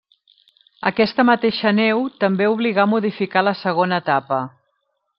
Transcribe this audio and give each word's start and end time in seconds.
Aquesta 0.89 1.25
mateixa 1.29 1.75
neu 1.81 2.03
també 2.25 2.49
obligà 2.57 2.87
a 2.87 2.91
modificar 2.97 3.47
la 3.49 3.57
segona 3.63 4.05
etapa. 4.05 4.43